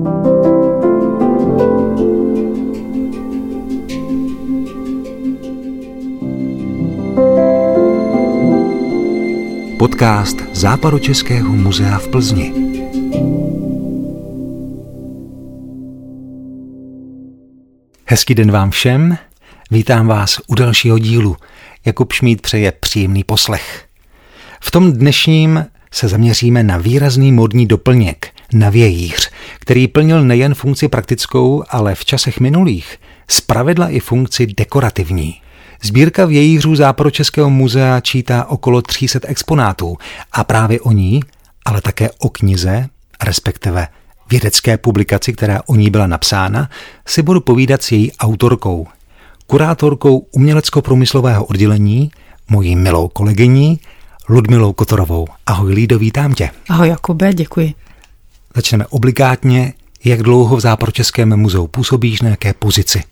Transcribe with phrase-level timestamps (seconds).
[0.00, 0.12] Podcast
[10.52, 12.52] Západočeského muzea v Plzni.
[18.04, 19.18] Hezký den vám všem,
[19.70, 21.36] vítám vás u dalšího dílu.
[21.84, 23.84] Jakub Šmíd přeje příjemný poslech.
[24.60, 30.88] V tom dnešním se zaměříme na výrazný modní doplněk, na vějíř, který plnil nejen funkci
[30.88, 35.40] praktickou, ale v časech minulých zpravidla i funkci dekorativní.
[35.82, 39.96] Sbírka vějířů Západočeského muzea čítá okolo 300 exponátů
[40.32, 41.20] a právě o ní,
[41.64, 42.88] ale také o knize,
[43.24, 43.88] respektive
[44.30, 46.70] vědecké publikaci, která o ní byla napsána,
[47.06, 48.86] si budu povídat s její autorkou,
[49.46, 52.10] kurátorkou umělecko-průmyslového oddělení,
[52.48, 53.80] mojí milou kolegyní
[54.28, 55.26] Ludmilou Kotorovou.
[55.46, 56.50] Ahoj Lído, vítám tě.
[56.68, 57.74] Ahoj Jakube, děkuji.
[58.56, 59.72] Začneme obligátně.
[60.04, 63.02] Jak dlouho v Západočeském muzeu působíš, na jaké pozici?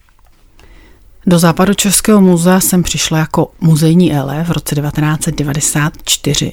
[1.27, 6.53] Do Západočeského muzea jsem přišla jako muzejní ele v roce 1994.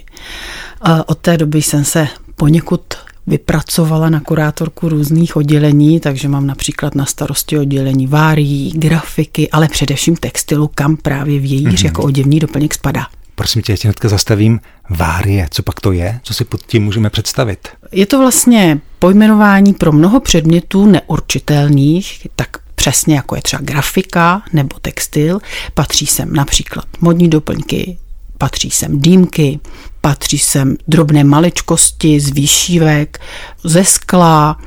[1.05, 2.81] Od té doby jsem se poněkud
[3.27, 10.15] vypracovala na kurátorku různých oddělení, takže mám například na starosti oddělení várií, grafiky, ale především
[10.15, 11.85] textilu, kam právě vějíř mm-hmm.
[11.85, 13.07] jako oděvní doplněk spadá.
[13.35, 14.59] Prosím tě, ještě hnedka zastavím.
[14.89, 16.19] Várie, co pak to je?
[16.23, 17.67] Co si pod tím můžeme představit?
[17.91, 24.79] Je to vlastně pojmenování pro mnoho předmětů neurčitelných, tak přesně jako je třeba grafika nebo
[24.81, 25.39] textil,
[25.73, 27.97] patří sem například modní doplňky,
[28.37, 29.59] patří sem dýmky,
[30.01, 33.19] patří sem drobné maličkosti z výšívek,
[33.63, 34.59] ze skla,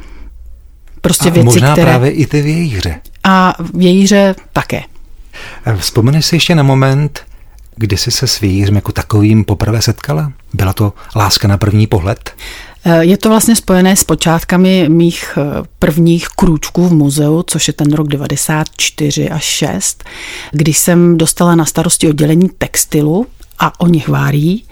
[1.00, 1.92] prostě a věci, možná které...
[1.92, 3.00] právě i ty vějíře.
[3.24, 4.83] A vějíře také.
[5.77, 7.28] Vzpomeneš si ještě na moment,
[7.79, 10.33] kdy jsi se s vějířem jako takovým poprvé setkala?
[10.55, 12.31] Byla to láska na první pohled?
[13.01, 17.93] Je to vlastně spojené s počátkami mých eh, prvních krůčků v muzeu, což je ten
[17.93, 20.05] rok 94 až 6,
[20.53, 23.27] když jsem dostala na starosti oddělení textilu
[23.58, 24.64] a o nich várí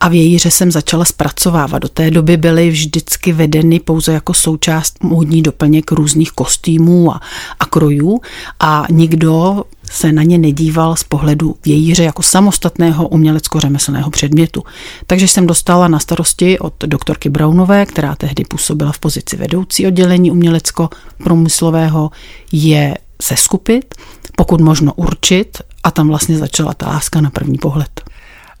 [0.00, 1.82] a vějíře jsem začala zpracovávat.
[1.82, 7.20] Do té doby byly vždycky vedeny pouze jako součást módní doplněk různých kostýmů a,
[7.60, 8.20] a krojů
[8.60, 14.64] a nikdo se na ně nedíval z pohledu vějíře jako samostatného umělecko-řemeslného předmětu.
[15.06, 20.30] Takže jsem dostala na starosti od doktorky Brownové, která tehdy působila v pozici vedoucí oddělení
[20.30, 22.10] umělecko-průmyslového,
[22.52, 23.94] je seskupit,
[24.36, 28.00] pokud možno určit a tam vlastně začala ta láska na první pohled.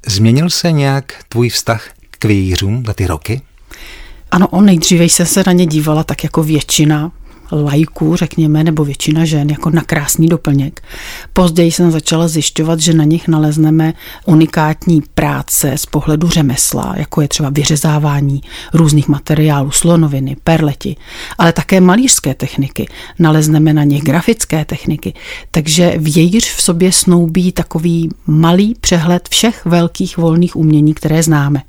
[0.06, 3.40] Změnil se nějak tvůj vztah k vějířům za ty roky?
[4.30, 7.12] Ano, on nejdříve jsem se na ně dívala tak jako většina
[7.62, 10.82] lajků, řekněme, nebo většina žen, jako na krásný doplněk.
[11.32, 13.94] Později jsem začala zjišťovat, že na nich nalezneme
[14.24, 18.42] unikátní práce z pohledu řemesla, jako je třeba vyřezávání
[18.74, 20.96] různých materiálů, slonoviny, perleti,
[21.38, 22.88] ale také malířské techniky.
[23.18, 25.14] Nalezneme na nich grafické techniky.
[25.50, 31.62] Takže vějíř v sobě snoubí takový malý přehled všech velkých volných umění, které známe.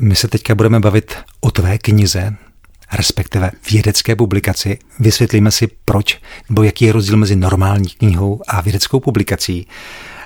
[0.00, 2.34] My se teďka budeme bavit o tvé knize,
[2.92, 4.78] respektive vědecké publikaci.
[5.00, 9.66] Vysvětlíme si, proč nebo jaký je rozdíl mezi normální knihou a vědeckou publikací.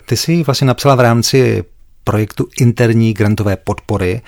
[0.07, 1.65] Ty jsi vlastně napsala v rámci
[2.05, 4.21] projektu interní grantové podpory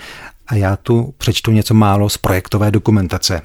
[0.47, 3.41] a já tu přečtu něco málo z projektové dokumentace.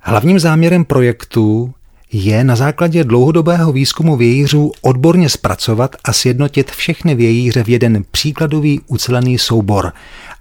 [0.00, 1.74] Hlavním záměrem projektu
[2.12, 8.80] je na základě dlouhodobého výzkumu vějířů odborně zpracovat a sjednotit všechny vějíře v jeden příkladový
[8.86, 9.92] ucelený soubor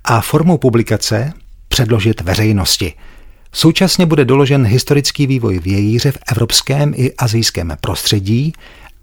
[0.03, 1.33] a formou publikace
[1.67, 2.93] předložit veřejnosti–
[3.57, 8.53] Současně bude doložen historický vývoj vějíře v evropském i azijském prostředí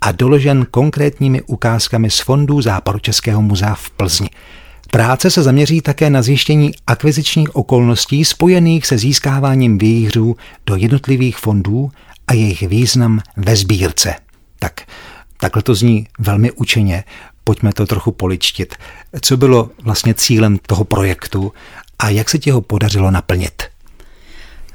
[0.01, 4.31] a doložen konkrétními ukázkami z fondů Západočeského muzea v Plzni.
[4.91, 10.37] Práce se zaměří také na zjištění akvizičních okolností spojených se získáváním vějířů
[10.67, 11.91] do jednotlivých fondů
[12.27, 14.15] a jejich význam ve sbírce.
[14.59, 14.81] Tak,
[15.37, 17.05] takhle to zní velmi učeně.
[17.45, 18.75] Pojďme to trochu poličtit.
[19.21, 21.53] Co bylo vlastně cílem toho projektu
[21.99, 23.72] a jak se ti ho podařilo naplnit?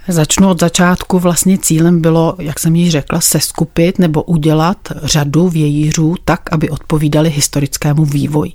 [0.07, 1.19] Začnu od začátku.
[1.19, 7.29] Vlastně cílem bylo, jak jsem již řekla, seskupit nebo udělat řadu vějířů tak, aby odpovídali
[7.29, 8.51] historickému vývoji.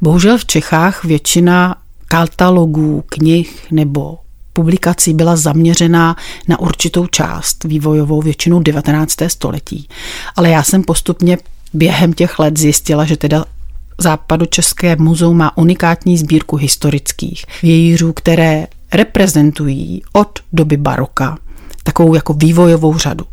[0.00, 1.76] Bohužel v Čechách většina
[2.06, 4.18] katalogů, knih nebo
[4.52, 6.16] publikací byla zaměřená
[6.48, 9.16] na určitou část vývojovou, většinou 19.
[9.26, 9.88] století.
[10.36, 11.38] Ale já jsem postupně
[11.74, 13.44] během těch let zjistila, že teda
[14.02, 21.38] Západočeské muzeum má unikátní sbírku historických vějířů, které reprezentují od doby baroka
[21.82, 23.24] takovou jako vývojovou řadu.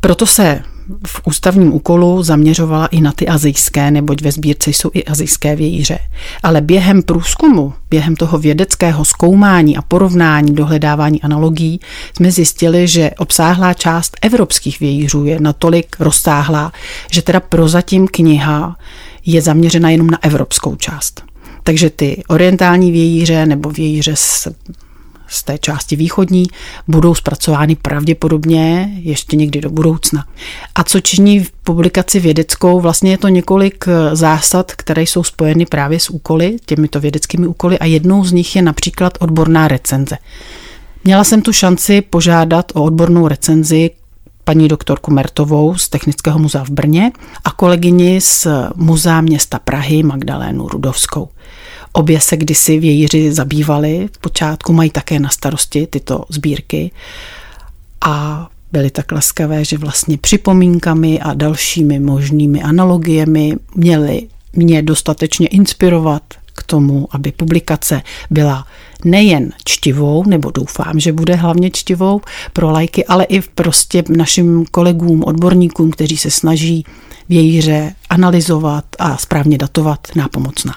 [0.00, 0.62] Proto se
[1.06, 5.98] v ústavním úkolu zaměřovala i na ty azijské, neboť ve sbírce jsou i azijské vějíře.
[6.42, 11.80] Ale během průzkumu, během toho vědeckého zkoumání a porovnání, dohledávání analogií,
[12.16, 16.72] jsme zjistili, že obsáhlá část evropských vějířů je natolik rozsáhlá,
[17.10, 18.76] že teda prozatím kniha
[19.26, 21.25] je zaměřena jenom na evropskou část.
[21.66, 24.48] Takže ty orientální vějíře nebo vějíře s
[25.28, 26.46] z té části východní
[26.88, 30.26] budou zpracovány pravděpodobně ještě někdy do budoucna.
[30.74, 35.66] A co činí v publikaci vědeckou, vlastně je to několik eh, zásad, které jsou spojeny
[35.66, 40.18] právě s úkoly, těmito vědeckými úkoly a jednou z nich je například odborná recenze.
[41.04, 43.90] Měla jsem tu šanci požádat o odbornou recenzi
[44.48, 47.12] paní doktorku Mertovou z Technického muzea v Brně
[47.44, 51.28] a kolegyni z Muzea města Prahy Magdalénu Rudovskou.
[51.92, 56.90] Obě se kdysi vějíři zabývali, v počátku mají také na starosti tyto sbírky
[58.00, 64.22] a byly tak laskavé, že vlastně připomínkami a dalšími možnými analogiemi měli
[64.52, 66.22] mě dostatečně inspirovat
[66.66, 68.66] tomu, aby publikace byla
[69.04, 72.20] nejen čtivou, nebo doufám, že bude hlavně čtivou
[72.52, 76.84] pro lajky, ale i prostě našim kolegům, odborníkům, kteří se snaží
[77.28, 80.74] vějíře analyzovat a správně datovat nápomocná.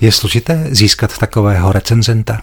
[0.00, 2.42] Je složité získat takového recenzenta?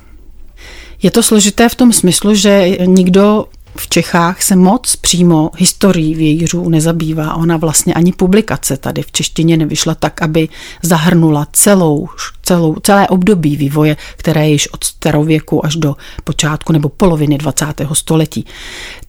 [1.02, 3.46] Je to složité v tom smyslu, že nikdo
[3.76, 7.34] v Čechách se moc přímo historií vějířů nezabývá.
[7.34, 10.50] Ona vlastně ani publikace tady v češtině nevyšla tak, aby
[10.82, 12.08] zahrnula celou,
[12.44, 17.66] celou, celé období vývoje, které je již od starověku až do počátku nebo poloviny 20.
[17.94, 18.46] století.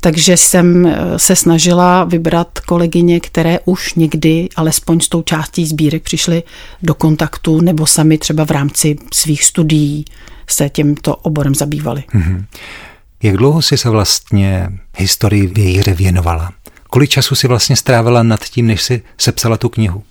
[0.00, 6.02] Takže jsem eh, se snažila vybrat kolegyně, které už někdy alespoň s tou částí sbírek
[6.02, 6.42] přišly
[6.82, 10.04] do kontaktu nebo sami třeba v rámci svých studií
[10.46, 12.04] se tímto oborem zabývali.
[12.14, 12.44] Mm-hmm.
[13.22, 16.52] Jak dlouho jsi se vlastně historii vějíře věnovala?
[16.90, 20.02] Kolik času si vlastně strávila nad tím, než si sepsala tu knihu?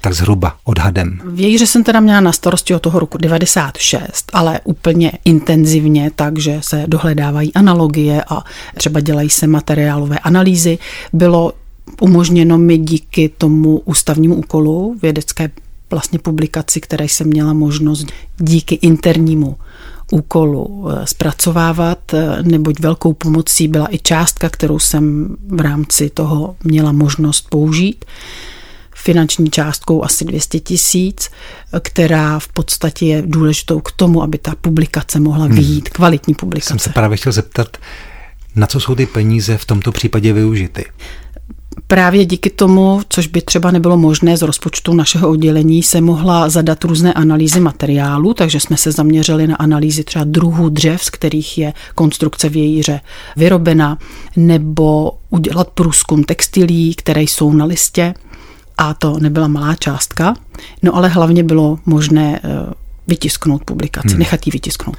[0.00, 1.20] Tak zhruba odhadem.
[1.24, 6.84] Vějíře jsem teda měla na starosti od toho roku 96, ale úplně intenzivně, takže se
[6.86, 8.44] dohledávají analogie a
[8.76, 10.78] třeba dělají se materiálové analýzy.
[11.12, 11.52] Bylo
[12.00, 15.50] umožněno mi díky tomu ústavnímu úkolu vědecké
[15.90, 18.06] vlastně publikaci, které jsem měla možnost
[18.38, 19.56] díky internímu
[20.12, 26.56] úkolu eh, zpracovávat, eh, neboť velkou pomocí byla i částka, kterou jsem v rámci toho
[26.64, 28.04] měla možnost použít
[28.94, 31.30] finanční částkou asi 200 tisíc,
[31.82, 35.92] která v podstatě je důležitou k tomu, aby ta publikace mohla vyjít, hmm.
[35.92, 36.68] kvalitní publikace.
[36.68, 37.76] Jsem se právě chtěl zeptat,
[38.56, 40.84] na co jsou ty peníze v tomto případě využity?
[41.86, 46.84] Právě díky tomu, což by třeba nebylo možné z rozpočtu našeho oddělení, se mohla zadat
[46.84, 51.72] různé analýzy materiálu, takže jsme se zaměřili na analýzy třeba druhů dřev, z kterých je
[51.94, 53.00] konstrukce vějíře
[53.36, 53.98] vyrobena,
[54.36, 58.14] nebo udělat průzkum textilí, které jsou na listě.
[58.78, 60.34] A to nebyla malá částka,
[60.82, 62.48] no ale hlavně bylo možné eh,
[63.06, 64.18] vytisknout publikaci, hmm.
[64.18, 64.96] nechat ji vytisknout.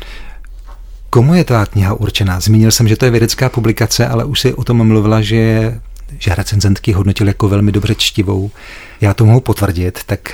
[1.10, 2.40] Komu je ta kniha určená?
[2.40, 5.81] Zmínil jsem, že to je vědecká publikace, ale už si o tom mluvila, že je
[6.19, 8.51] že recenzentky hodnotil jako velmi dobře čtivou.
[9.01, 10.33] Já to mohu potvrdit, tak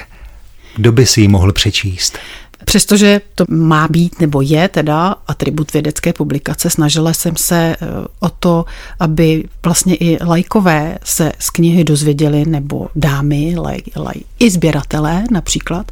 [0.76, 2.18] kdo by si ji mohl přečíst?
[2.66, 7.86] Přestože to má být nebo je teda atribut vědecké publikace, snažila jsem se eh,
[8.20, 8.66] o to,
[9.00, 15.92] aby vlastně i lajkové se z knihy dozvěděli, nebo dámy, laj, laj, i sběratelé například,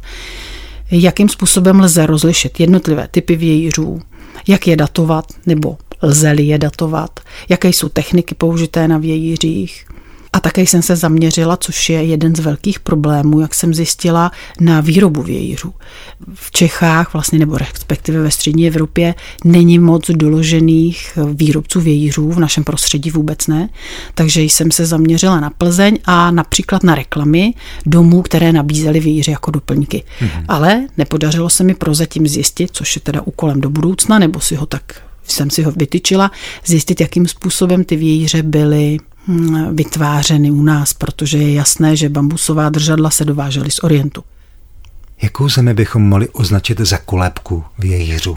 [0.90, 4.02] jakým způsobem lze rozlišit jednotlivé typy vějířů,
[4.46, 9.84] jak je datovat nebo lze-li je datovat, jaké jsou techniky použité na vějířích.
[10.32, 14.80] A také jsem se zaměřila, což je jeden z velkých problémů, jak jsem zjistila, na
[14.80, 15.74] výrobu vějířů.
[16.34, 19.14] V Čechách, vlastně nebo respektive ve střední Evropě,
[19.44, 23.68] není moc doložených výrobců vějířů, v našem prostředí vůbec ne.
[24.14, 27.54] Takže jsem se zaměřila na Plzeň a například na reklamy
[27.86, 30.04] domů, které nabízely vějíře jako doplňky.
[30.20, 30.44] Mm-hmm.
[30.48, 34.66] Ale nepodařilo se mi prozatím zjistit, což je teda úkolem do budoucna, nebo si ho
[34.66, 36.30] tak jsem si ho vytyčila,
[36.66, 42.68] zjistit, jakým způsobem ty vějíře byly hm, vytvářeny u nás, protože je jasné, že bambusová
[42.68, 44.24] držadla se dovážely z Orientu.
[45.22, 48.36] Jakou zemi bychom mohli označit za kolébku vějířů?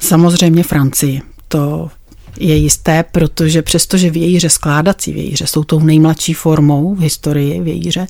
[0.00, 1.22] Samozřejmě Francii.
[1.48, 1.90] To
[2.38, 8.06] je jisté, protože přestože vějíře, skládací vějíře, jsou tou nejmladší formou v historii vějíře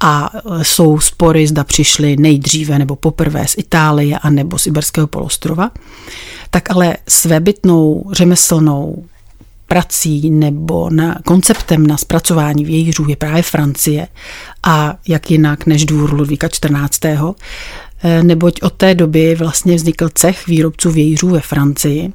[0.00, 0.30] a
[0.62, 5.70] jsou spory, zda přišly nejdříve nebo poprvé z Itálie a nebo z Iberského polostrova,
[6.50, 9.04] tak ale svébytnou řemeslnou
[9.66, 14.08] prací nebo na konceptem na zpracování vějířů je právě Francie
[14.62, 17.00] a jak jinak než dvůr Ludvíka 14.
[18.22, 22.12] Neboť od té doby vlastně vznikl cech výrobců vějířů ve Francii,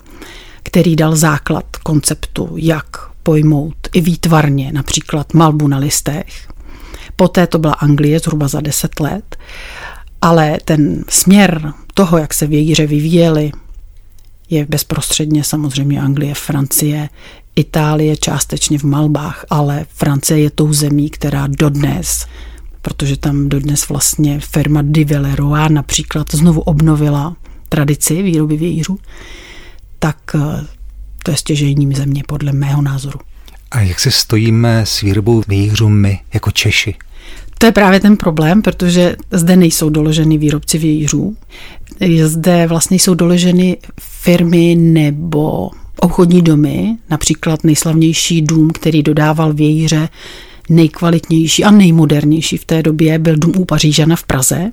[0.68, 2.88] který dal základ konceptu, jak
[3.24, 6.48] pojmout i výtvarně, například malbu na listech.
[7.16, 9.38] Poté to byla Anglie zhruba za deset let,
[10.22, 13.52] ale ten směr toho, jak se vějíře vyvíjely,
[14.50, 17.10] je bezprostředně samozřejmě Anglie, Francie,
[17.56, 22.26] Itálie částečně v malbách, ale Francie je tou zemí, která dodnes,
[22.82, 27.36] protože tam dodnes vlastně firma Di Villeroy například znovu obnovila
[27.70, 29.00] tradici výroby vějířů,
[30.00, 30.66] tak eh,
[31.24, 33.20] to je stěžejním země podle mého názoru.
[33.72, 36.96] A jak se stojíme s výrobou vějířů my jako Češi?
[37.58, 41.36] To je právě ten problém, protože zde nejsou doloženy výrobci vějířů.
[42.24, 50.10] Zde vlastně jsou doloženy firmy nebo obchodní domy, například nejslavnější dům, který dodával vějíře
[50.70, 54.70] nejkvalitnější a nejmodernější v té době, byl dům u Pařížana v Praze,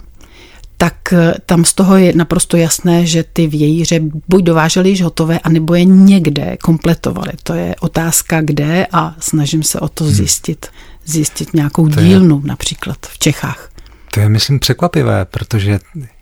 [0.76, 5.38] tak eh, tam z toho je naprosto jasné, že ty vějíře buď dovážely již hotové,
[5.38, 7.32] anebo je někde kompletovali.
[7.42, 10.12] To je otázka kde a snažím se o to hmm.
[10.12, 10.66] zjistit,
[11.04, 13.70] zjistit nějakou to dílnu je, například v Čechách.
[14.10, 15.78] To je, myslím, překvapivé, protože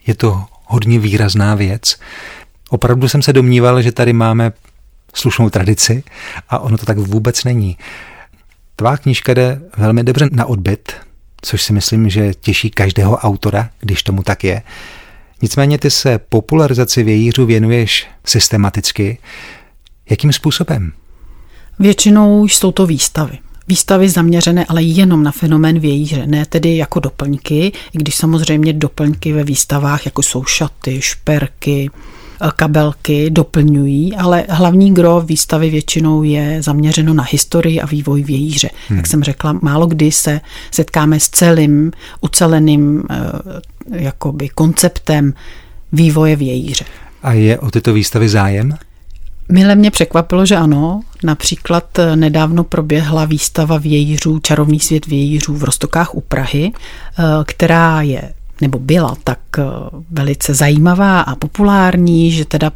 [0.07, 1.97] je to hodně výrazná věc.
[2.71, 4.53] Opravdu jsem se domníval, že tady máme
[5.15, 6.03] slušnou tradici
[6.49, 7.77] a ono to tak vůbec není.
[8.77, 10.93] Tvá knížka jde velmi dobře na odbyt,
[11.43, 14.63] což si myslím, že těší každého autora, když tomu tak je.
[15.43, 19.19] Nicméně ty se popularizaci vějířů věnuješ systematicky.
[20.11, 20.93] Jakým způsobem?
[21.79, 23.39] Většinou jsou to výstavy.
[23.69, 29.33] Výstavy zaměřené ale jenom na fenomén vějíře, ne tedy jako doplňky, i když samozřejmě doplňky
[29.33, 31.91] ve výstavách, jako jsou šaty, šperky,
[32.51, 38.71] kabelky doplňují, ale hlavní gro výstavy většinou je zaměřeno na historii a vývoj vějíře.
[38.89, 38.97] Hmm.
[38.97, 43.17] Jak jsem řekla, málo kdy se setkáme s celým uceleným eh,
[43.93, 45.35] jakoby konceptem
[45.93, 46.85] vývoje vějíře.
[47.23, 48.75] A je o tyto výstavy zájem?
[49.49, 51.01] Mile mě překvapilo, že ano.
[51.25, 58.03] Například eh, nedávno proběhla výstava vějířů, čarovný svět vějířů v Rostokách u Prahy, eh, která
[58.03, 58.33] je
[58.63, 59.63] nebo byla tak eh,
[60.11, 62.71] velice zajímavá a populární, že teda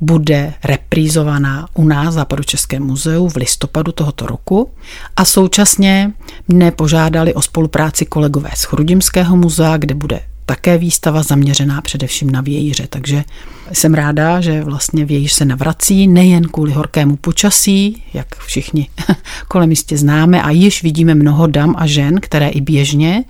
[0.00, 4.70] bude reprízovaná u nás Západočeském muzeu v listopadu tohoto roku.
[5.16, 6.12] A současně
[6.48, 12.40] mne požádali o spolupráci kolegové z Chrudimského muzea, kde bude také výstava zaměřená především na
[12.40, 13.24] vějíře, takže
[13.72, 18.88] jsem ráda, že vlastně vějíř se navrací nejen kvůli horkému počasí, jak všichni
[19.48, 23.24] kolem jistě známe a již vidíme mnoho dam a žen, které i běžně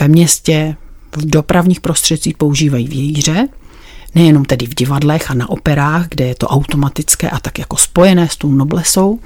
[0.00, 0.76] ve městě
[1.16, 3.48] v dopravních prostředcích používají vějíře,
[4.14, 8.28] nejenom tedy v divadlech a na operách, kde je to automatické a tak jako spojené
[8.28, 9.20] s tou noblesou,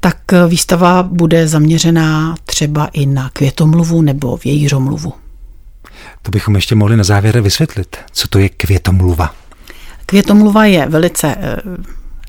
[0.00, 5.12] tak výstava bude zaměřená třeba i na květomluvu nebo vějířomluvu.
[6.22, 9.34] To bychom ještě mohli na závěr vysvětlit, co to je květomluva.
[10.06, 11.56] Květomluva je velice e,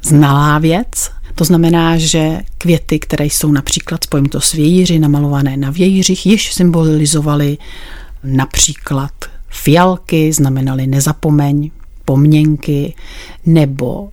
[0.04, 6.26] znalá věc, to znamená, že květy, které jsou například spojito s vějíři, namalované na vějířích,
[6.26, 7.58] již symbolizovaly
[8.26, 9.12] Například
[9.50, 11.72] fialky znamenaly nezapomeň,
[12.06, 12.94] pomněnky,
[13.46, 14.10] nebo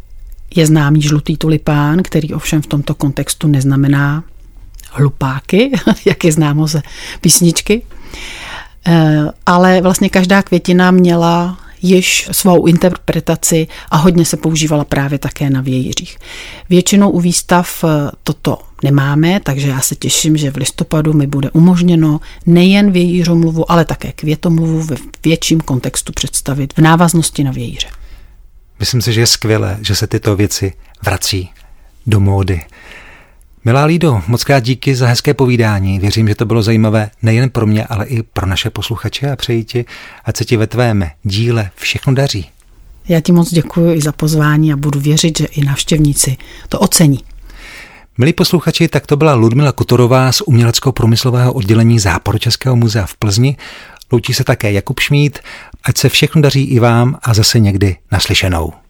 [0.57, 4.25] je známý žlutý tulipán, který ovšem v tomto kontextu neznamená
[4.90, 5.73] hlupáky,
[6.04, 6.83] jak je známo ze
[7.21, 7.83] písničky.
[8.87, 15.50] Eh, ale vlastně každá květina měla již svou interpretaci a hodně se používala právě také
[15.50, 16.19] na vějířích.
[16.69, 21.51] Většinou u výstav eh, toto nemáme, takže já se těším, že v listopadu mi bude
[21.51, 27.89] umožněno nejen vějířomluvu, ale také květomluvu ve větším kontextu představit v návaznosti na vějíře.
[28.79, 30.73] Myslím si, že je skvělé, že se tyto věci
[31.05, 31.51] vrací
[32.07, 32.61] do módy.
[33.65, 35.99] Milá Lído, moc krát díky za hezké povídání.
[35.99, 39.65] Věřím, že to bylo zajímavé nejen pro mě, ale i pro naše posluchače a přeji
[39.65, 39.85] ti,
[40.25, 42.49] ať se ti ve tvém díle všechno daří.
[43.09, 46.37] Já ti moc děkuji i za pozvání a budu věřit, že i návštěvníci
[46.69, 47.21] to ocení.
[48.19, 53.57] Milí posluchači, tak to byla Ludmila Kutorová z umělecko-průmyslového oddělení Západočeského muzea v Plzni.
[54.12, 55.38] Loučí se také Jakub Šmíd,
[55.85, 58.82] ať se všechno daří i vám a zase někdy naslyšenou.